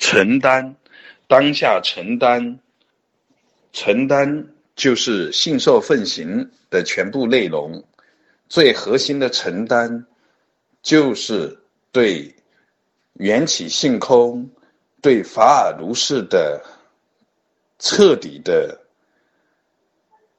[0.00, 0.74] 承担，
[1.28, 2.58] 当下承担，
[3.70, 7.84] 承担就是信受奉行的全部内容。
[8.48, 10.06] 最核心的承担，
[10.82, 11.56] 就是
[11.92, 12.34] 对
[13.12, 14.50] 缘起性空、
[15.02, 16.64] 对法尔如是的
[17.78, 18.80] 彻底的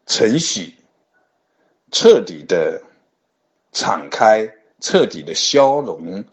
[0.07, 0.73] 承许、
[1.91, 2.81] 彻底的
[3.71, 6.25] 敞开、彻底的消融。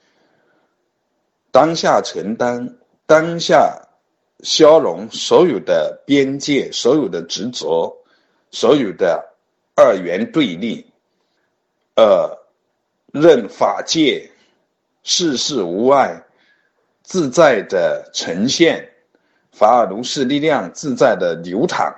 [1.51, 2.78] 当下承担，
[3.09, 3.89] 当下
[4.41, 7.91] 消融所有的边界，所有的执着，
[8.51, 9.27] 所有的
[9.75, 10.85] 二元对立，
[11.97, 12.39] 呃，
[13.11, 14.31] 任法界
[15.05, 16.23] 世事无碍，
[17.03, 18.87] 自在的呈现，
[19.53, 21.91] 法尔如是力量自在的流淌。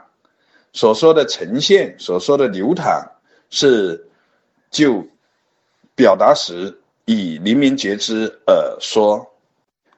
[0.72, 3.04] 所说的呈现，所说的流淌，
[3.50, 4.08] 是
[4.70, 5.04] 就
[5.96, 9.26] 表达时以黎明觉知而说。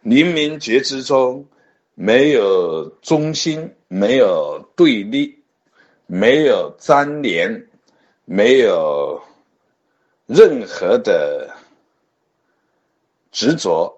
[0.03, 1.47] 黎明觉知中，
[1.95, 5.45] 没有中心，没有对立，
[6.07, 7.69] 没有粘连，
[8.25, 9.23] 没有
[10.27, 11.57] 任何的
[13.31, 13.97] 执着，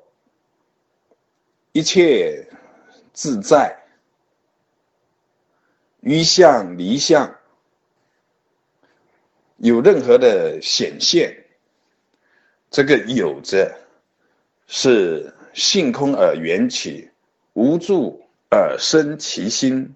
[1.73, 2.47] 一切
[3.15, 3.75] 自在，
[6.01, 7.35] 于相离相，
[9.57, 11.35] 有任何的显现，
[12.71, 13.75] 这个有着
[14.67, 15.33] 是。
[15.55, 17.09] 性空而缘起，
[17.53, 19.95] 无助而生其心。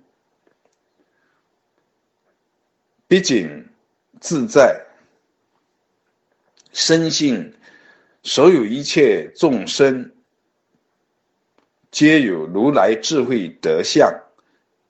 [3.09, 3.69] 毕竟
[4.21, 4.87] 自在，
[6.73, 7.55] 深信
[8.23, 10.13] 所有一切众生
[11.91, 14.13] 皆有如来智慧德相，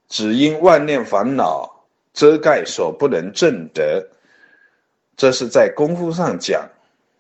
[0.09, 4.11] 只因万念烦恼遮盖，所不能证得。
[5.17, 6.69] 这是在功夫上讲，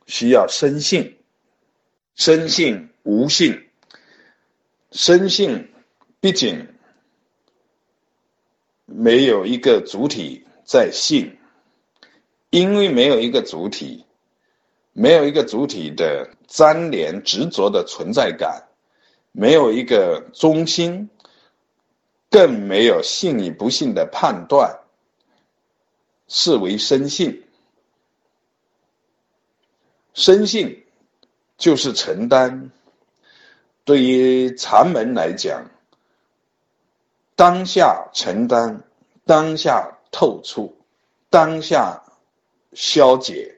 [0.07, 1.17] 需要深信，
[2.15, 2.88] 深信。
[3.03, 3.67] 无性，
[4.91, 5.71] 生性，
[6.21, 6.75] 毕竟
[8.85, 11.39] 没有一个主体在性，
[12.51, 14.05] 因为没有一个主体，
[14.93, 18.69] 没有一个主体的粘连执着的存在感，
[19.33, 21.09] 没有一个中心，
[22.31, 24.81] 更没有信与不信的判断，
[26.27, 27.45] 视为生性。
[30.15, 30.85] 生性
[31.57, 32.71] 就是承担。
[33.89, 35.65] 对于禅门来讲，
[37.35, 38.83] 当下承担，
[39.25, 40.77] 当下透出，
[41.31, 42.03] 当下
[42.75, 43.57] 消解，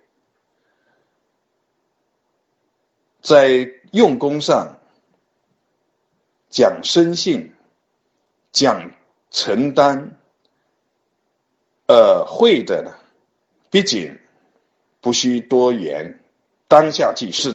[3.21, 4.79] 在用功上
[6.49, 7.53] 讲生性，
[8.53, 8.89] 讲
[9.33, 10.17] 承担，
[11.89, 12.95] 呃，会的呢，
[13.69, 14.17] 毕竟
[15.01, 16.23] 不需多言，
[16.69, 17.53] 当下即是。